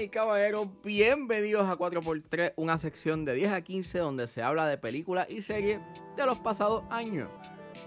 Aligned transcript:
Y 0.00 0.10
caballeros, 0.10 0.68
bienvenidos 0.84 1.66
a 1.66 1.76
4x3, 1.76 2.52
una 2.54 2.78
sección 2.78 3.24
de 3.24 3.34
10 3.34 3.52
a 3.52 3.62
15 3.62 3.98
donde 3.98 4.28
se 4.28 4.42
habla 4.44 4.68
de 4.68 4.78
películas 4.78 5.26
y 5.28 5.42
series 5.42 5.80
de 6.14 6.24
los 6.24 6.38
pasados 6.38 6.84
años. 6.88 7.28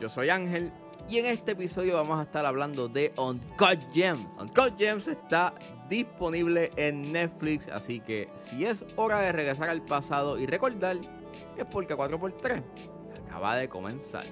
Yo 0.02 0.10
soy 0.10 0.30
Ángel 0.30 0.74
y 1.08 1.20
en 1.20 1.28
este 1.28 1.54
episodio 1.54 1.96
vamos 1.96 2.20
a 2.20 2.24
estar 2.24 2.46
hablando 2.46 2.90
de 2.90 3.14
Uncut 3.18 3.80
Gems. 3.94 4.36
Uncut 4.38 4.78
Gems 4.78 5.08
está 5.08 5.54
disponible 5.88 6.72
en 6.76 7.14
Netflix, 7.14 7.70
así 7.70 8.02
que 8.02 8.28
si 8.36 8.66
es 8.66 8.84
hora 8.98 9.22
de 9.22 9.32
regresar 9.32 9.70
al 9.70 9.86
pasado 9.86 10.38
y 10.38 10.46
recordar, 10.46 10.98
es 11.58 11.66
porque 11.66 11.96
4x3 11.96 12.62
acaba 13.26 13.56
de 13.56 13.70
comenzar. 13.70 14.26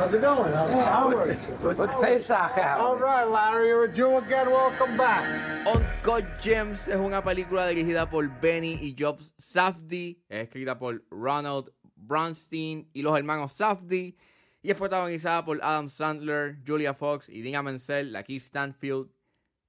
How's 0.00 0.14
it 0.14 0.22
going? 0.22 0.50
How, 0.54 0.66
how 0.66 1.14
are 1.14 1.28
you? 1.28 1.36
Good 1.60 1.76
Pesach 2.00 2.56
All 2.56 2.96
right, 2.96 3.24
Larry, 3.24 3.68
you're 3.68 3.84
a 3.84 3.92
Jew 3.92 4.16
again. 4.16 4.48
Welcome 4.48 4.96
back. 4.96 5.26
Uncut 5.66 6.24
Gems 6.40 6.88
es 6.88 6.96
una 6.96 7.22
película 7.22 7.68
dirigida 7.68 8.08
por 8.08 8.26
Benny 8.40 8.78
y 8.80 8.94
Jobs 8.98 9.34
Safdie, 9.36 10.16
es 10.30 10.48
escrita 10.48 10.78
por 10.78 11.02
Ronald 11.10 11.70
Bronstein 11.96 12.88
y 12.94 13.02
los 13.02 13.14
hermanos 13.14 13.52
Safdie, 13.52 14.16
y 14.62 14.70
es 14.70 14.76
protagonizada 14.78 15.44
por 15.44 15.60
Adam 15.62 15.90
Sandler, 15.90 16.56
Julia 16.66 16.94
Fox 16.94 17.28
y 17.28 17.42
Dina 17.42 17.62
Menzel, 17.62 18.10
Lakeith 18.10 18.40
Stanfield, 18.40 19.10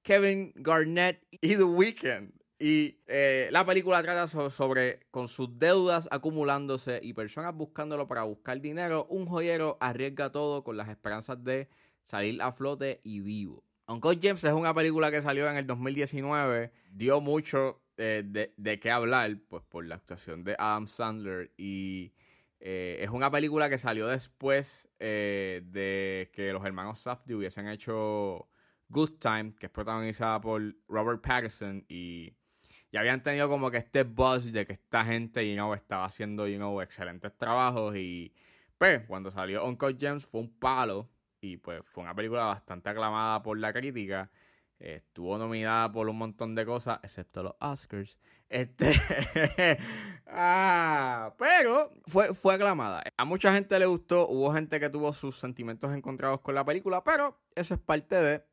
Kevin 0.02 0.54
Garnett 0.56 1.26
y 1.42 1.56
The 1.56 1.64
Weeknd. 1.64 2.32
Y 2.64 3.00
eh, 3.08 3.48
la 3.50 3.66
película 3.66 4.00
trata 4.04 4.28
so- 4.28 4.48
sobre, 4.48 5.00
con 5.10 5.26
sus 5.26 5.58
deudas 5.58 6.06
acumulándose 6.12 7.00
y 7.02 7.12
personas 7.12 7.56
buscándolo 7.56 8.06
para 8.06 8.22
buscar 8.22 8.60
dinero, 8.60 9.04
un 9.10 9.26
joyero 9.26 9.78
arriesga 9.80 10.30
todo 10.30 10.62
con 10.62 10.76
las 10.76 10.88
esperanzas 10.88 11.42
de 11.42 11.68
salir 12.04 12.40
a 12.40 12.52
flote 12.52 13.00
y 13.02 13.18
vivo. 13.18 13.64
Uncut 13.88 14.22
Gems 14.22 14.44
es 14.44 14.52
una 14.52 14.72
película 14.72 15.10
que 15.10 15.22
salió 15.22 15.50
en 15.50 15.56
el 15.56 15.66
2019, 15.66 16.70
dio 16.92 17.20
mucho 17.20 17.82
eh, 17.96 18.22
de, 18.24 18.54
de 18.56 18.78
qué 18.78 18.92
hablar, 18.92 19.36
pues 19.48 19.64
por 19.64 19.84
la 19.84 19.96
actuación 19.96 20.44
de 20.44 20.54
Adam 20.56 20.86
Sandler 20.86 21.50
y 21.56 22.12
eh, 22.60 23.00
es 23.02 23.10
una 23.10 23.28
película 23.28 23.68
que 23.70 23.78
salió 23.78 24.06
después 24.06 24.88
de 25.00 26.30
que 26.32 26.52
los 26.52 26.64
hermanos 26.64 27.00
Safdie 27.00 27.34
hubiesen 27.34 27.66
hecho 27.66 28.48
Good 28.88 29.14
Time, 29.18 29.54
que 29.58 29.66
es 29.66 29.72
protagonizada 29.72 30.40
por 30.40 30.62
Robert 30.86 31.20
Pattinson 31.20 31.84
y 31.88 32.36
ya 32.92 33.00
habían 33.00 33.22
tenido 33.22 33.48
como 33.48 33.70
que 33.70 33.78
este 33.78 34.04
buzz 34.04 34.52
de 34.52 34.66
que 34.66 34.74
esta 34.74 35.04
gente, 35.04 35.48
you 35.48 35.54
know, 35.54 35.74
estaba 35.74 36.04
haciendo, 36.04 36.46
you 36.46 36.56
know, 36.56 36.80
excelentes 36.82 37.36
trabajos 37.36 37.96
y 37.96 38.34
pues 38.78 39.02
cuando 39.06 39.30
salió 39.30 39.64
Uncut 39.64 39.98
Gems 39.98 40.26
fue 40.26 40.42
un 40.42 40.50
palo 40.58 41.08
y 41.40 41.56
pues 41.56 41.82
fue 41.88 42.04
una 42.04 42.14
película 42.14 42.44
bastante 42.44 42.90
aclamada 42.90 43.42
por 43.42 43.58
la 43.58 43.72
crítica. 43.72 44.30
Estuvo 44.78 45.38
nominada 45.38 45.90
por 45.90 46.08
un 46.08 46.18
montón 46.18 46.54
de 46.54 46.66
cosas, 46.66 46.98
excepto 47.02 47.42
los 47.42 47.54
Oscars. 47.60 48.18
Este. 48.48 48.92
ah, 50.26 51.32
pero 51.38 51.92
fue, 52.06 52.34
fue 52.34 52.54
aclamada. 52.54 53.02
A 53.16 53.24
mucha 53.24 53.54
gente 53.54 53.78
le 53.78 53.86
gustó. 53.86 54.28
Hubo 54.28 54.52
gente 54.52 54.78
que 54.78 54.90
tuvo 54.90 55.12
sus 55.12 55.38
sentimientos 55.38 55.92
encontrados 55.94 56.40
con 56.40 56.54
la 56.54 56.64
película, 56.64 57.02
pero 57.02 57.40
eso 57.54 57.74
es 57.74 57.80
parte 57.80 58.16
de. 58.16 58.44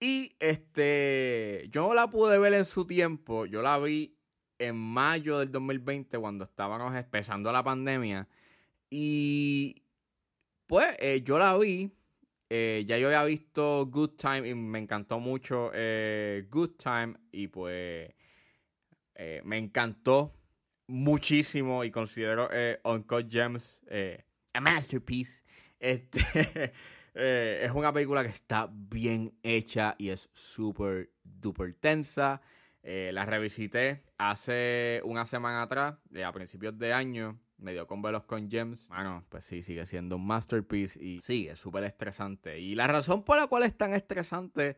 Y 0.00 0.36
este. 0.40 1.66
Yo 1.70 1.88
no 1.88 1.94
la 1.94 2.08
pude 2.10 2.38
ver 2.38 2.52
en 2.54 2.64
su 2.64 2.86
tiempo. 2.86 3.46
Yo 3.46 3.62
la 3.62 3.78
vi 3.78 4.16
en 4.58 4.76
mayo 4.76 5.38
del 5.38 5.50
2020, 5.50 6.18
cuando 6.18 6.44
estábamos 6.44 6.94
empezando 6.94 7.50
la 7.52 7.64
pandemia. 7.64 8.28
Y. 8.90 9.82
Pues 10.66 10.96
eh, 10.98 11.22
yo 11.22 11.38
la 11.38 11.56
vi. 11.56 11.92
Eh, 12.48 12.84
ya 12.86 12.96
yo 12.98 13.08
había 13.08 13.24
visto 13.24 13.86
Good 13.86 14.16
Time 14.16 14.48
y 14.48 14.54
me 14.54 14.78
encantó 14.78 15.18
mucho 15.18 15.70
eh, 15.74 16.46
Good 16.50 16.76
Time. 16.76 17.14
Y 17.32 17.48
pues. 17.48 18.12
me 19.44 19.58
encantó 19.58 20.34
muchísimo 20.88 21.84
y 21.84 21.90
considero 21.90 22.48
eh, 22.52 22.80
Uncut 22.84 23.30
Gems 23.30 23.82
a 24.52 24.60
masterpiece. 24.60 25.42
Este, 25.78 26.72
eh, 27.18 27.64
es 27.64 27.72
una 27.72 27.92
película 27.92 28.22
que 28.22 28.28
está 28.28 28.68
bien 28.70 29.38
hecha 29.42 29.94
y 29.98 30.10
es 30.10 30.28
súper, 30.32 31.10
duper 31.24 31.74
tensa. 31.74 32.42
Eh, 32.82 33.10
la 33.12 33.24
revisité 33.24 34.04
hace 34.18 35.00
una 35.02 35.24
semana 35.24 35.62
atrás, 35.62 35.96
a 36.24 36.32
principios 36.32 36.78
de 36.78 36.92
año. 36.92 37.40
Me 37.58 37.72
dio 37.72 37.86
con 37.86 38.02
velos 38.02 38.24
con 38.24 38.50
Gems. 38.50 38.88
Bueno, 38.88 39.24
pues 39.30 39.46
sí, 39.46 39.62
sigue 39.62 39.86
siendo 39.86 40.16
un 40.16 40.26
masterpiece 40.26 41.02
y 41.02 41.18
es 41.48 41.58
súper 41.58 41.84
estresante. 41.84 42.60
Y 42.60 42.74
la 42.74 42.86
razón 42.86 43.24
por 43.24 43.38
la 43.38 43.46
cual 43.46 43.62
es 43.62 43.74
tan 43.74 43.94
estresante 43.94 44.76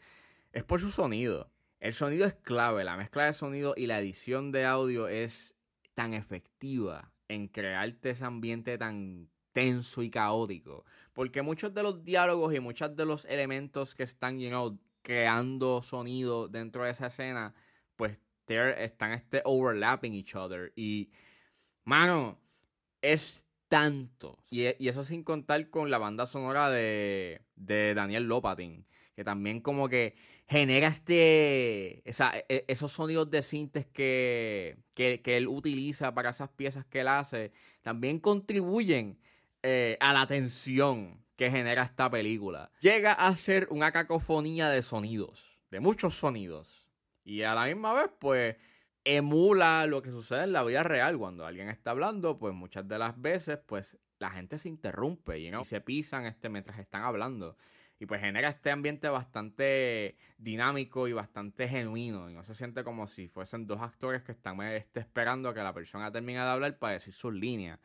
es 0.52 0.62
por 0.62 0.80
su 0.80 0.90
sonido. 0.90 1.50
El 1.80 1.92
sonido 1.92 2.24
es 2.26 2.34
clave, 2.34 2.84
la 2.84 2.96
mezcla 2.96 3.24
de 3.24 3.32
sonido 3.32 3.74
y 3.76 3.86
la 3.86 3.98
edición 3.98 4.52
de 4.52 4.64
audio 4.64 5.08
es 5.08 5.54
tan 5.94 6.14
efectiva 6.14 7.12
en 7.28 7.48
crearte 7.48 8.10
ese 8.10 8.24
ambiente 8.24 8.78
tan 8.78 9.28
tenso 9.52 10.02
y 10.02 10.10
caótico. 10.10 10.84
Porque 11.18 11.42
muchos 11.42 11.74
de 11.74 11.82
los 11.82 12.04
diálogos 12.04 12.54
y 12.54 12.60
muchos 12.60 12.94
de 12.94 13.04
los 13.04 13.24
elementos 13.24 13.92
que 13.96 14.04
están, 14.04 14.38
creando 15.02 15.82
sonido 15.82 16.46
dentro 16.46 16.84
de 16.84 16.92
esa 16.92 17.08
escena, 17.08 17.56
pues 17.96 18.20
están 18.46 19.10
este 19.10 19.42
overlapping 19.44 20.14
each 20.14 20.36
other. 20.36 20.72
Y, 20.76 21.10
mano, 21.82 22.38
es 23.02 23.44
tanto. 23.66 24.44
Y, 24.48 24.66
eso 24.86 25.02
sin 25.02 25.24
contar 25.24 25.70
con 25.70 25.90
la 25.90 25.98
banda 25.98 26.24
sonora 26.24 26.70
de, 26.70 27.42
Daniel 27.56 28.28
Lopatin, 28.28 28.86
que 29.16 29.24
también 29.24 29.60
como 29.60 29.88
que 29.88 30.14
genera 30.46 30.86
este, 30.86 32.08
esa- 32.08 32.32
e- 32.48 32.64
esos 32.68 32.92
sonidos 32.92 33.28
de 33.28 33.42
sintes 33.42 33.86
que, 33.86 34.78
que 34.94 35.20
él 35.36 35.48
utiliza 35.48 36.14
para 36.14 36.30
esas 36.30 36.50
piezas 36.50 36.84
que 36.84 37.00
él 37.00 37.08
hace, 37.08 37.50
también 37.82 38.20
contribuyen 38.20 39.18
eh, 39.62 39.96
a 40.00 40.12
la 40.12 40.26
tensión 40.26 41.24
que 41.36 41.50
genera 41.50 41.82
esta 41.82 42.10
película. 42.10 42.70
Llega 42.80 43.12
a 43.12 43.34
ser 43.36 43.68
una 43.70 43.92
cacofonía 43.92 44.68
de 44.70 44.82
sonidos, 44.82 45.58
de 45.70 45.80
muchos 45.80 46.14
sonidos. 46.14 46.90
Y 47.24 47.42
a 47.42 47.54
la 47.54 47.66
misma 47.66 47.94
vez, 47.94 48.10
pues, 48.18 48.56
emula 49.04 49.86
lo 49.86 50.02
que 50.02 50.10
sucede 50.10 50.44
en 50.44 50.52
la 50.52 50.64
vida 50.64 50.82
real. 50.82 51.16
Cuando 51.16 51.46
alguien 51.46 51.68
está 51.68 51.92
hablando, 51.92 52.38
pues 52.38 52.54
muchas 52.54 52.88
de 52.88 52.98
las 52.98 53.20
veces, 53.20 53.58
pues, 53.66 53.98
la 54.18 54.30
gente 54.30 54.58
se 54.58 54.68
interrumpe 54.68 55.38
y 55.38 55.52
se 55.64 55.80
pisan 55.80 56.26
este, 56.26 56.48
mientras 56.48 56.78
están 56.78 57.02
hablando. 57.02 57.56
Y 58.00 58.06
pues 58.06 58.20
genera 58.20 58.48
este 58.48 58.70
ambiente 58.70 59.08
bastante 59.08 60.16
dinámico 60.38 61.08
y 61.08 61.12
bastante 61.12 61.68
genuino. 61.68 62.30
Y 62.30 62.34
no 62.34 62.44
se 62.44 62.54
siente 62.54 62.84
como 62.84 63.06
si 63.08 63.28
fuesen 63.28 63.66
dos 63.66 63.80
actores 63.80 64.22
que 64.22 64.32
están 64.32 64.60
este, 64.62 65.00
esperando 65.00 65.48
a 65.48 65.54
que 65.54 65.60
la 65.60 65.74
persona 65.74 66.12
termine 66.12 66.38
de 66.38 66.46
hablar 66.46 66.78
para 66.78 66.92
decir 66.94 67.12
sus 67.12 67.32
líneas. 67.32 67.80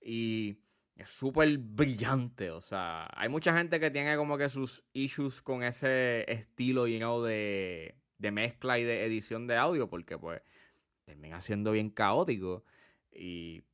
Y 0.00 0.58
es 0.96 1.08
súper 1.08 1.58
brillante. 1.58 2.50
O 2.50 2.60
sea, 2.60 3.08
hay 3.14 3.28
mucha 3.28 3.56
gente 3.56 3.80
que 3.80 3.90
tiene 3.90 4.16
como 4.16 4.38
que 4.38 4.48
sus 4.48 4.84
issues 4.92 5.42
con 5.42 5.62
ese 5.62 6.30
estilo, 6.30 6.86
you 6.86 6.98
know, 6.98 7.22
de, 7.22 7.96
de 8.18 8.30
mezcla 8.30 8.78
y 8.78 8.84
de 8.84 9.04
edición 9.04 9.46
de 9.46 9.56
audio. 9.56 9.88
Porque 9.88 10.18
pues 10.18 10.40
termina 11.04 11.40
siendo 11.40 11.72
bien 11.72 11.90
caótico. 11.90 12.64
Y 13.12 13.64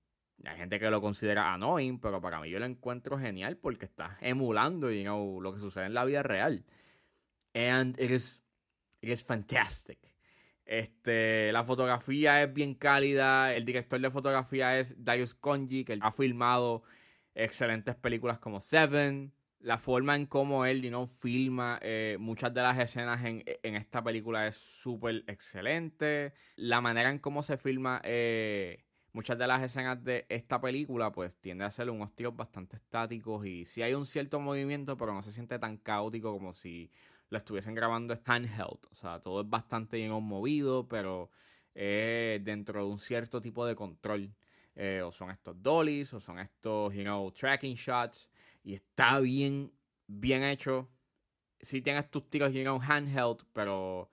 hay 0.44 0.56
gente 0.56 0.80
que 0.80 0.90
lo 0.90 1.00
considera 1.00 1.52
annoying, 1.52 2.00
pero 2.00 2.20
para 2.20 2.40
mí 2.40 2.50
yo 2.50 2.58
lo 2.58 2.66
encuentro 2.66 3.18
genial 3.18 3.56
porque 3.56 3.84
está 3.84 4.16
emulando, 4.20 4.90
you 4.90 5.02
know, 5.02 5.40
lo 5.40 5.52
que 5.52 5.60
sucede 5.60 5.86
en 5.86 5.94
la 5.94 6.04
vida 6.04 6.22
real. 6.22 6.64
And 7.54 7.98
it 8.00 8.10
is, 8.10 8.42
it 9.00 9.10
is 9.10 9.22
fantastic. 9.22 9.98
Este, 10.64 11.50
la 11.52 11.64
fotografía 11.64 12.42
es 12.42 12.54
bien 12.54 12.74
cálida. 12.74 13.52
El 13.54 13.64
director 13.64 14.00
de 14.00 14.10
fotografía 14.10 14.78
es 14.78 14.94
Darius 15.04 15.34
Konji, 15.34 15.84
que 15.84 15.98
ha 16.00 16.12
filmado 16.12 16.84
excelentes 17.34 17.94
películas 17.96 18.38
como 18.38 18.60
Seven. 18.60 19.32
La 19.58 19.76
forma 19.78 20.16
en 20.16 20.26
cómo 20.26 20.64
él, 20.64 20.82
you 20.82 20.88
know, 20.88 21.06
filma 21.06 21.78
eh, 21.82 22.16
muchas 22.18 22.54
de 22.54 22.62
las 22.62 22.78
escenas 22.78 23.22
en, 23.24 23.44
en 23.46 23.76
esta 23.76 24.02
película 24.02 24.46
es 24.46 24.56
súper 24.56 25.24
excelente. 25.26 26.32
La 26.56 26.80
manera 26.80 27.10
en 27.10 27.18
cómo 27.18 27.42
se 27.42 27.58
filma 27.58 28.00
eh, 28.04 28.84
muchas 29.12 29.38
de 29.38 29.46
las 29.46 29.62
escenas 29.62 30.02
de 30.02 30.26
esta 30.28 30.60
película, 30.60 31.12
pues 31.12 31.36
tiende 31.40 31.64
a 31.64 31.70
ser 31.70 31.90
unos 31.90 32.14
tiros 32.14 32.36
bastante 32.36 32.76
estáticos 32.76 33.46
y 33.46 33.64
sí 33.64 33.82
hay 33.82 33.94
un 33.94 34.06
cierto 34.06 34.40
movimiento, 34.40 34.96
pero 34.96 35.12
no 35.12 35.22
se 35.22 35.32
siente 35.32 35.58
tan 35.58 35.76
caótico 35.76 36.32
como 36.32 36.54
si 36.54 36.90
lo 37.28 37.38
estuviesen 37.38 37.74
grabando 37.74 38.18
handheld. 38.24 38.86
O 38.90 38.94
sea, 38.94 39.20
todo 39.20 39.42
es 39.42 39.48
bastante 39.48 39.96
bien 39.96 40.10
movido, 40.10 40.88
pero 40.88 41.30
eh, 41.74 42.40
dentro 42.42 42.84
de 42.84 42.90
un 42.90 42.98
cierto 42.98 43.40
tipo 43.40 43.66
de 43.66 43.74
control. 43.74 44.34
Eh, 44.82 45.02
o 45.02 45.12
son 45.12 45.30
estos 45.30 45.62
dollies, 45.62 46.14
o 46.14 46.20
son 46.20 46.38
estos, 46.38 46.94
you 46.94 47.02
know, 47.02 47.30
tracking 47.32 47.74
shots. 47.74 48.30
Y 48.62 48.72
está 48.72 49.20
bien, 49.20 49.70
bien 50.06 50.42
hecho. 50.42 50.88
Sí 51.60 51.82
tienes 51.82 52.10
tus 52.10 52.30
tiros, 52.30 52.50
you 52.54 52.62
know, 52.62 52.80
handheld, 52.80 53.44
pero 53.52 54.10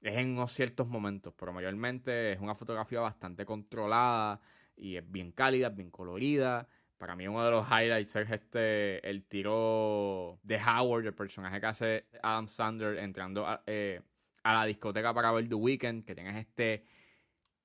es 0.00 0.16
en 0.16 0.30
unos 0.30 0.52
ciertos 0.52 0.88
momentos. 0.88 1.34
Pero 1.36 1.52
mayormente 1.52 2.32
es 2.32 2.40
una 2.40 2.54
fotografía 2.54 3.00
bastante 3.00 3.44
controlada. 3.44 4.40
y 4.76 4.96
es 4.96 5.10
bien 5.10 5.30
cálida, 5.32 5.68
bien 5.68 5.90
colorida. 5.90 6.66
Para 6.96 7.14
mí 7.14 7.28
uno 7.28 7.44
de 7.44 7.50
los 7.50 7.66
highlights 7.66 8.16
es 8.16 8.30
este, 8.30 9.06
el 9.10 9.24
tiro 9.24 10.40
de 10.42 10.56
Howard, 10.56 11.04
el 11.04 11.14
personaje 11.14 11.60
que 11.60 11.66
hace 11.66 12.06
Adam 12.22 12.48
Sandler 12.48 12.96
entrando 12.98 13.46
a, 13.46 13.62
eh, 13.66 14.00
la 14.42 14.64
discoteca 14.64 15.12
para 15.12 15.32
ver 15.32 15.48
The 15.50 15.54
Weeknd, 15.54 16.04
que 16.06 16.14
tienes 16.14 16.36
este, 16.36 16.86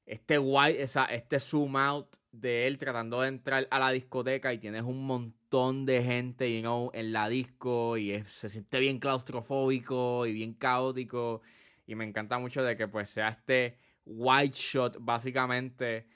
este 0.05 0.37
white, 0.37 0.81
esa, 0.83 1.05
este 1.05 1.39
zoom 1.39 1.77
out 1.77 2.17
de 2.33 2.67
él 2.67 2.79
tratando 2.79 3.21
de 3.21 3.29
entrar 3.29 3.67
a 3.69 3.79
la 3.79 3.91
discoteca 3.91 4.51
y 4.53 4.57
tienes 4.57 4.81
un 4.81 5.05
montón 5.05 5.85
de 5.85 6.03
gente, 6.03 6.53
you 6.53 6.61
know, 6.61 6.89
en 6.93 7.13
la 7.13 7.29
disco 7.29 7.95
y 7.97 8.23
se 8.25 8.49
siente 8.49 8.79
bien 8.79 8.99
claustrofóbico 8.99 10.25
y 10.25 10.33
bien 10.33 10.53
caótico 10.55 11.41
y 11.85 11.95
me 11.95 12.05
encanta 12.05 12.39
mucho 12.39 12.63
de 12.63 12.75
que 12.75 12.87
pues 12.87 13.11
sea 13.11 13.29
este 13.29 13.77
white 14.05 14.57
shot 14.57 14.97
básicamente 14.99 16.07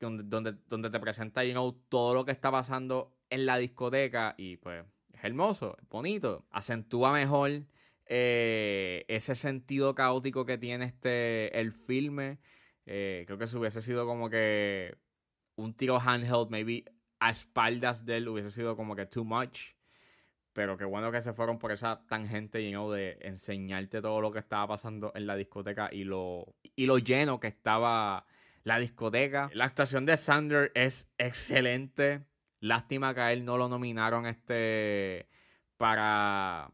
donde, 0.00 0.54
donde, 0.68 0.90
te 0.90 1.00
presenta 1.00 1.44
you 1.44 1.52
know, 1.52 1.72
todo 1.88 2.14
lo 2.14 2.24
que 2.24 2.32
está 2.32 2.50
pasando 2.50 3.14
en 3.28 3.44
la 3.44 3.58
discoteca 3.58 4.34
y 4.38 4.56
pues 4.56 4.84
es 5.12 5.22
hermoso, 5.22 5.76
es 5.82 5.88
bonito, 5.90 6.46
acentúa 6.50 7.12
mejor 7.12 7.50
eh, 8.06 9.04
ese 9.08 9.34
sentido 9.34 9.94
caótico 9.94 10.46
que 10.46 10.56
tiene 10.56 10.86
este 10.86 11.60
el 11.60 11.72
filme. 11.72 12.38
Eh, 12.86 13.24
creo 13.26 13.36
que 13.36 13.46
si 13.46 13.56
hubiese 13.58 13.82
sido 13.82 14.06
como 14.06 14.30
que 14.30 14.96
un 15.58 15.74
tiro 15.74 15.98
handheld, 15.98 16.50
maybe 16.50 16.84
a 17.20 17.30
espaldas 17.30 18.04
de 18.04 18.18
él 18.18 18.28
hubiese 18.28 18.50
sido 18.50 18.76
como 18.76 18.94
que 18.94 19.06
too 19.06 19.24
much. 19.24 19.74
Pero 20.52 20.76
qué 20.76 20.84
bueno 20.84 21.12
que 21.12 21.20
se 21.20 21.32
fueron 21.32 21.58
por 21.58 21.72
esa 21.72 22.06
tangente, 22.06 22.64
you 22.64 22.70
know, 22.70 22.90
de 22.90 23.18
enseñarte 23.20 24.00
todo 24.00 24.20
lo 24.20 24.32
que 24.32 24.38
estaba 24.38 24.66
pasando 24.66 25.12
en 25.14 25.26
la 25.26 25.36
discoteca 25.36 25.88
y 25.92 26.04
lo, 26.04 26.54
y 26.74 26.86
lo 26.86 26.98
lleno 26.98 27.38
que 27.38 27.48
estaba 27.48 28.26
la 28.64 28.78
discoteca. 28.78 29.50
La 29.52 29.66
actuación 29.66 30.06
de 30.06 30.16
Sander 30.16 30.72
es 30.74 31.08
excelente. 31.18 32.24
Lástima 32.60 33.14
que 33.14 33.20
a 33.20 33.32
él 33.32 33.44
no 33.44 33.56
lo 33.56 33.68
nominaron 33.68 34.26
este 34.26 35.28
para 35.76 36.72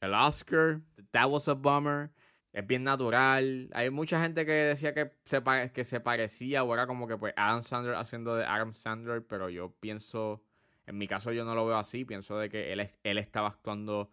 el 0.00 0.14
Oscar. 0.14 0.80
That 1.12 1.28
was 1.30 1.48
a 1.48 1.54
bummer. 1.54 2.10
Es 2.52 2.66
bien 2.66 2.82
natural. 2.82 3.70
Hay 3.74 3.90
mucha 3.90 4.20
gente 4.22 4.44
que 4.44 4.52
decía 4.52 4.92
que 4.92 5.12
se, 5.24 5.42
que 5.72 5.84
se 5.84 6.00
parecía 6.00 6.64
o 6.64 6.74
era 6.74 6.86
como 6.86 7.06
que 7.06 7.16
pues 7.16 7.32
Adam 7.36 7.62
Sandler 7.62 7.94
haciendo 7.94 8.34
de 8.34 8.44
Adam 8.44 8.74
Sandler, 8.74 9.24
pero 9.24 9.48
yo 9.48 9.72
pienso, 9.78 10.42
en 10.86 10.98
mi 10.98 11.06
caso 11.06 11.32
yo 11.32 11.44
no 11.44 11.54
lo 11.54 11.66
veo 11.66 11.76
así, 11.76 12.04
pienso 12.04 12.38
de 12.38 12.48
que 12.48 12.72
él, 12.72 12.90
él 13.04 13.18
estaba 13.18 13.48
actuando 13.48 14.10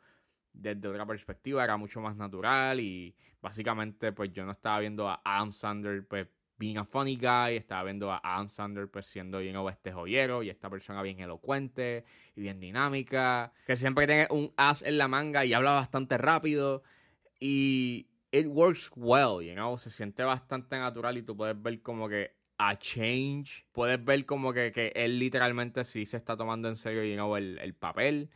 desde 0.54 0.88
otra 0.88 1.06
perspectiva, 1.06 1.64
era 1.64 1.78
mucho 1.78 2.00
más 2.00 2.16
natural 2.16 2.80
y 2.80 3.16
básicamente 3.42 4.12
pues 4.12 4.32
yo 4.34 4.46
no 4.46 4.52
estaba 4.52 4.80
viendo 4.80 5.10
a 5.10 5.22
Adam 5.24 5.52
Sandler 5.52 6.06
pues 6.08 6.28
being 6.60 6.78
a 6.78 6.86
funny 6.86 7.16
guy, 7.16 7.56
estaba 7.56 7.84
viendo 7.84 8.12
a 8.12 8.20
Adam 8.24 8.50
Sandler 8.50 8.88
pues 8.88 9.08
siendo 9.08 9.42
you 9.42 9.52
know, 9.52 9.68
este 9.70 9.94
y 10.08 10.50
esta 10.50 10.70
persona 10.70 11.02
bien 11.02 11.20
elocuente 11.20 12.06
y 12.36 12.42
bien 12.42 12.60
dinámica, 12.60 13.52
que 13.66 13.76
siempre 13.76 14.06
tiene 14.06 14.28
un 14.30 14.54
as 14.58 14.84
en 14.84 15.00
la 15.00 15.08
manga 15.08 15.44
y 15.44 15.54
habla 15.54 15.72
bastante 15.72 16.18
rápido 16.18 16.84
y 17.40 18.08
it 18.32 18.48
works 18.48 18.92
well, 18.96 19.42
you 19.42 19.54
know, 19.54 19.78
se 19.78 19.90
siente 19.90 20.24
bastante 20.24 20.78
natural 20.78 21.18
y 21.18 21.24
tú 21.24 21.36
puedes 21.36 21.62
ver 21.62 21.82
como 21.82 22.10
que 22.10 22.36
a 22.58 22.78
change, 22.78 23.66
puedes 23.72 24.04
ver 24.04 24.26
como 24.26 24.52
que, 24.54 24.72
que 24.72 24.92
él 24.96 25.20
literalmente 25.20 25.84
sí 25.84 26.06
se 26.06 26.18
está 26.18 26.36
tomando 26.36 26.68
en 26.68 26.76
serio 26.76 27.04
you 27.04 27.16
know, 27.16 27.36
el, 27.36 27.60
el 27.60 27.74
papel. 27.74 28.30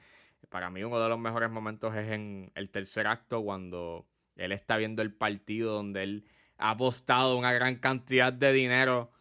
Para 0.49 0.69
mí 0.69 0.83
uno 0.83 0.99
de 0.99 1.09
los 1.09 1.19
mejores 1.19 1.49
momentos 1.49 1.95
es 1.95 2.11
en 2.11 2.51
el 2.55 2.69
tercer 2.69 3.07
acto 3.07 3.41
cuando 3.41 4.05
él 4.35 4.51
está 4.51 4.77
viendo 4.77 5.01
el 5.01 5.13
partido 5.13 5.73
donde 5.73 6.03
él 6.03 6.25
ha 6.57 6.71
apostado 6.71 7.37
una 7.37 7.53
gran 7.53 7.75
cantidad 7.75 8.31
de 8.33 8.53
dinero 8.53 9.11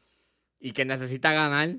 y 0.58 0.72
que 0.72 0.84
necesita 0.84 1.32
ganar. 1.32 1.76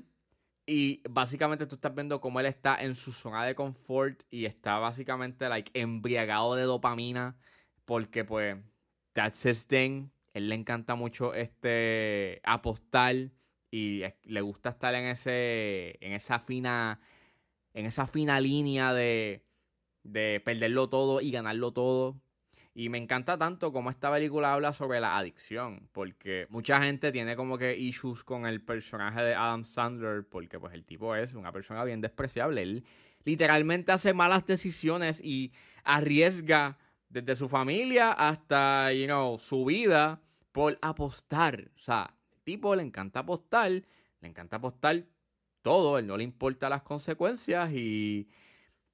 Y 0.66 1.02
básicamente 1.08 1.66
tú 1.66 1.74
estás 1.76 1.94
viendo 1.94 2.20
cómo 2.20 2.40
él 2.40 2.46
está 2.46 2.82
en 2.82 2.94
su 2.94 3.12
zona 3.12 3.44
de 3.44 3.54
confort 3.54 4.22
y 4.30 4.46
está 4.46 4.78
básicamente 4.78 5.48
like 5.48 5.70
embriagado 5.74 6.54
de 6.54 6.62
dopamina 6.62 7.36
porque 7.84 8.24
pues 8.24 8.56
that's 9.12 9.44
his 9.46 9.66
thing. 9.66 10.10
Él 10.34 10.48
le 10.48 10.54
encanta 10.54 10.94
mucho 10.94 11.34
este 11.34 12.40
apostar 12.44 13.30
y 13.70 14.02
le 14.24 14.40
gusta 14.40 14.70
estar 14.70 14.94
en 14.94 15.06
ese 15.06 15.98
en 16.00 16.12
esa 16.12 16.38
fina 16.38 17.00
en 17.74 17.86
esa 17.86 18.06
fina 18.06 18.40
línea 18.40 18.92
de 18.94 19.44
de 20.02 20.42
perderlo 20.44 20.88
todo 20.88 21.20
y 21.20 21.30
ganarlo 21.30 21.72
todo. 21.72 22.20
Y 22.74 22.88
me 22.88 22.96
encanta 22.96 23.36
tanto 23.36 23.70
como 23.70 23.90
esta 23.90 24.10
película 24.10 24.54
habla 24.54 24.72
sobre 24.72 24.98
la 24.98 25.18
adicción, 25.18 25.90
porque 25.92 26.46
mucha 26.48 26.82
gente 26.82 27.12
tiene 27.12 27.36
como 27.36 27.58
que 27.58 27.76
issues 27.76 28.24
con 28.24 28.46
el 28.46 28.62
personaje 28.62 29.20
de 29.20 29.34
Adam 29.34 29.64
Sandler, 29.66 30.26
porque 30.26 30.58
pues 30.58 30.72
el 30.72 30.84
tipo 30.84 31.14
es 31.14 31.34
una 31.34 31.52
persona 31.52 31.84
bien 31.84 32.00
despreciable. 32.00 32.62
Él 32.62 32.84
literalmente 33.24 33.92
hace 33.92 34.14
malas 34.14 34.46
decisiones 34.46 35.20
y 35.22 35.52
arriesga 35.84 36.78
desde 37.12 37.36
su 37.36 37.46
familia 37.46 38.12
hasta, 38.12 38.90
you 38.92 39.04
know, 39.04 39.38
su 39.38 39.66
vida 39.66 40.22
por 40.50 40.78
apostar. 40.80 41.70
O 41.76 41.78
sea, 41.78 42.16
el 42.32 42.42
tipo 42.42 42.74
le 42.74 42.82
encanta 42.82 43.20
apostar, 43.20 43.70
le 43.70 44.28
encanta 44.28 44.56
apostar 44.56 45.04
todo, 45.60 45.98
él 45.98 46.06
no 46.06 46.16
le 46.16 46.24
importa 46.24 46.70
las 46.70 46.82
consecuencias 46.82 47.70
y 47.74 48.28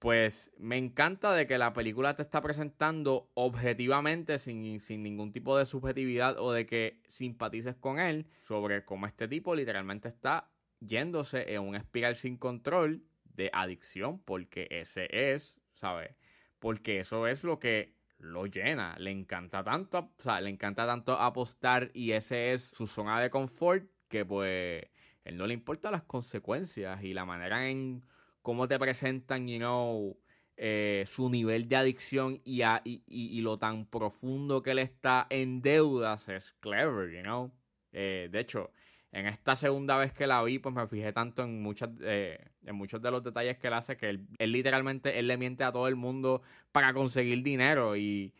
pues 0.00 0.52
me 0.58 0.76
encanta 0.76 1.32
de 1.32 1.46
que 1.46 1.58
la 1.58 1.72
película 1.72 2.14
te 2.14 2.22
está 2.22 2.42
presentando 2.42 3.30
objetivamente, 3.34 4.38
sin, 4.38 4.80
sin, 4.80 5.02
ningún 5.02 5.32
tipo 5.32 5.56
de 5.56 5.66
subjetividad 5.66 6.38
o 6.38 6.52
de 6.52 6.66
que 6.66 7.00
simpatices 7.08 7.76
con 7.76 7.98
él, 7.98 8.26
sobre 8.42 8.84
cómo 8.84 9.06
este 9.06 9.28
tipo 9.28 9.54
literalmente 9.54 10.08
está 10.08 10.50
yéndose 10.80 11.52
en 11.54 11.62
un 11.62 11.74
espiral 11.74 12.16
sin 12.16 12.36
control 12.36 13.02
de 13.24 13.50
adicción, 13.52 14.20
porque 14.20 14.68
ese 14.70 15.08
es, 15.10 15.56
¿sabes? 15.74 16.14
Porque 16.60 17.00
eso 17.00 17.26
es 17.26 17.42
lo 17.42 17.58
que 17.58 17.97
lo 18.18 18.46
llena, 18.46 18.96
le 18.98 19.10
encanta 19.10 19.62
tanto, 19.62 19.98
o 20.18 20.22
sea, 20.22 20.40
le 20.40 20.50
encanta 20.50 20.86
tanto 20.86 21.18
apostar 21.18 21.90
y 21.94 22.12
ese 22.12 22.52
es 22.52 22.62
su 22.62 22.86
zona 22.86 23.20
de 23.20 23.30
confort 23.30 23.88
que 24.08 24.24
pues 24.24 24.84
él 25.24 25.36
no 25.36 25.46
le 25.46 25.54
importa 25.54 25.90
las 25.90 26.02
consecuencias 26.02 27.02
y 27.02 27.14
la 27.14 27.24
manera 27.24 27.68
en 27.68 28.04
cómo 28.42 28.66
te 28.66 28.78
presentan, 28.78 29.46
you 29.46 29.58
know, 29.58 30.18
eh, 30.56 31.04
su 31.06 31.30
nivel 31.30 31.68
de 31.68 31.76
adicción 31.76 32.40
y, 32.44 32.62
y, 32.84 33.40
lo 33.42 33.58
tan 33.58 33.86
profundo 33.86 34.62
que 34.62 34.72
él 34.72 34.80
está 34.80 35.26
en 35.30 35.62
deudas 35.62 36.28
es 36.28 36.52
clever, 36.60 37.14
you 37.14 37.22
know. 37.22 37.52
Eh, 37.92 38.28
de 38.32 38.40
hecho, 38.40 38.72
en 39.12 39.26
esta 39.26 39.56
segunda 39.56 39.96
vez 39.96 40.12
que 40.12 40.26
la 40.26 40.42
vi, 40.42 40.58
pues 40.58 40.74
me 40.74 40.86
fijé 40.86 41.12
tanto 41.12 41.42
en 41.42 41.62
muchas, 41.62 41.90
eh, 42.02 42.38
en 42.64 42.76
muchos 42.76 43.00
de 43.00 43.10
los 43.10 43.22
detalles 43.22 43.58
que 43.58 43.68
él 43.68 43.72
hace 43.74 43.96
que 43.96 44.10
él, 44.10 44.26
literalmente 44.38 45.18
él 45.18 45.28
le 45.28 45.36
miente 45.36 45.64
a 45.64 45.72
todo 45.72 45.88
el 45.88 45.96
mundo 45.96 46.42
para 46.72 46.92
conseguir 46.92 47.42
dinero 47.42 47.96
y 47.96 48.34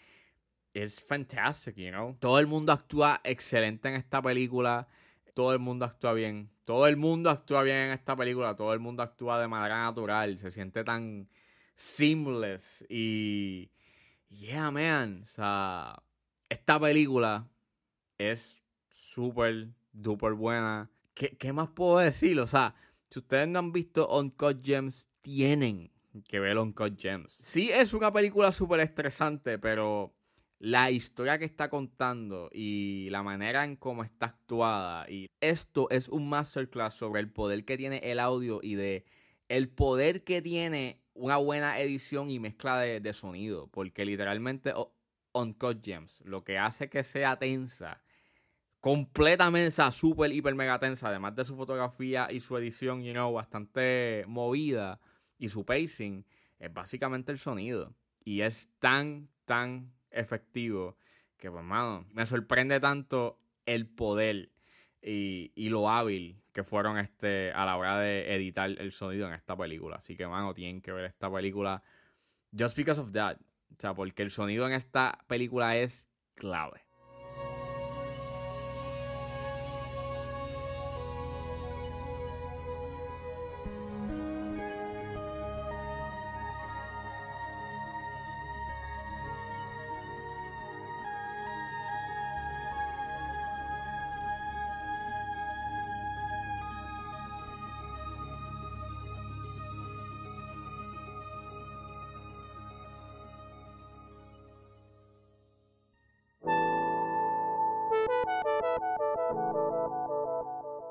es 0.75 1.03
fantástico, 1.03 1.81
you 1.81 1.91
know. 1.91 2.17
Todo 2.21 2.39
el 2.39 2.47
mundo 2.47 2.73
actúa 2.73 3.21
excelente 3.25 3.89
en 3.89 3.95
esta 3.95 4.23
película 4.23 4.89
todo 5.39 5.53
el 5.53 5.61
mundo 5.61 5.85
actúa 5.85 6.15
bien. 6.15 6.51
Todo 6.65 6.89
el 6.89 6.97
mundo 6.97 7.31
actúa 7.31 7.63
bien 7.63 7.77
en 7.77 7.91
esta 7.93 8.17
película. 8.17 8.57
Todo 8.57 8.73
el 8.73 8.81
mundo 8.81 9.05
actúa 9.05 9.41
de 9.41 9.47
manera 9.47 9.85
natural. 9.85 10.37
Se 10.37 10.51
siente 10.51 10.83
tan 10.83 11.29
seamless. 11.77 12.85
Y. 12.89 13.71
Yeah, 14.31 14.73
man. 14.73 15.21
O 15.23 15.27
sea, 15.27 16.03
esta 16.49 16.81
película 16.81 17.47
es 18.19 18.61
súper, 18.89 19.69
súper 20.03 20.35
buena. 20.35 20.91
¿Qué, 21.15 21.37
¿Qué, 21.37 21.53
más 21.53 21.69
puedo 21.71 21.99
decir? 21.99 22.39
O 22.41 22.47
sea, 22.47 22.75
si 23.11 23.19
ustedes 23.19 23.49
no 23.49 23.59
han 23.59 23.73
visto 23.73 24.09
Uncut 24.09 24.65
Gems, 24.65 25.09
tienen 25.21 25.91
que 26.29 26.41
ver 26.41 26.59
Uncut 26.59 26.99
Gems. 26.99 27.33
Sí, 27.43 27.71
es 27.71 27.93
una 27.95 28.13
película 28.13 28.53
súper 28.53 28.81
estresante, 28.81 29.59
pero 29.59 30.15
la 30.59 30.91
historia 30.91 31.39
que 31.39 31.45
está 31.45 31.71
contando 31.71 32.51
y 32.53 33.09
la 33.11 33.23
manera 33.23 33.65
en 33.65 33.77
cómo 33.77 34.03
está 34.03 34.27
actuada. 34.27 35.09
Y 35.09 35.31
esto 35.41 35.89
es 35.91 36.09
un 36.09 36.29
masterclass 36.29 36.95
sobre 36.95 37.21
el 37.21 37.31
poder 37.31 37.65
que 37.65 37.77
tiene 37.77 37.99
el 38.03 38.19
audio 38.19 38.61
y 38.63 38.75
de 38.75 39.05
el 39.49 39.69
poder 39.69 40.25
que 40.25 40.43
tiene 40.43 41.01
una 41.15 41.37
buena 41.37 41.81
edición 41.81 42.29
y 42.29 42.39
mezcla 42.41 42.79
de, 42.81 43.13
sonido. 43.13 43.69
Porque 43.69 44.05
literalmente 44.05 44.75
Uncut 45.33 45.85
Gems, 45.85 46.23
lo 46.25 46.45
que 46.45 46.59
hace 46.59 46.89
que 46.89 47.03
sea 47.03 47.39
tensa, 47.39 48.03
completamente, 48.81 49.71
súper, 49.93 50.33
hiper, 50.33 50.55
mega 50.55 50.79
tensa, 50.79 51.09
además 51.09 51.35
de 51.35 51.45
su 51.45 51.57
fotografía 51.57 52.29
y 52.31 52.41
su 52.41 52.57
edición, 52.57 53.03
you 53.03 53.13
know, 53.13 53.33
bastante 53.33 54.25
movida 54.27 55.01
y 55.39 55.49
su 55.49 55.65
pacing, 55.65 56.25
es 56.59 56.73
básicamente 56.73 57.33
el 57.33 57.39
sonido. 57.39 57.95
Y 58.25 58.43
es 58.43 58.71
tan, 58.79 59.29
tan 59.45 59.93
efectivo 60.11 60.97
que, 61.37 61.51
pues, 61.51 61.65
mano, 61.65 62.07
me 62.13 62.27
sorprende 62.27 62.81
tanto 62.81 63.41
el 63.67 63.87
poder 63.87 64.51
y, 65.03 65.53
y, 65.55 65.69
lo 65.69 65.89
hábil 65.89 66.43
que 66.53 66.65
fueron 66.65 66.99
este 66.99 67.53
a 67.53 67.65
la 67.65 67.77
hora 67.77 67.99
de 67.99 68.35
editar 68.35 68.69
el 68.71 68.93
sonido 68.93 69.29
en 69.29 69.35
esta 69.35 69.57
película. 69.57 69.97
Así 69.97 70.17
que, 70.17 70.27
mano, 70.27 70.55
tienen 70.55 70.81
que 70.81 70.93
ver 70.93 71.05
esta 71.05 71.31
película 71.33 71.83
just 72.57 72.77
because 72.77 73.01
of 73.01 73.13
that. 73.13 73.39
O 73.77 73.81
sea, 73.81 73.95
porque 73.95 74.23
el 74.23 74.31
sonido 74.31 74.67
en 74.67 74.73
esta 74.73 75.19
película 75.29 75.77
es 75.77 76.07
clave. 76.35 76.88